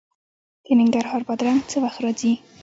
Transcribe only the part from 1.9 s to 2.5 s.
راځي؟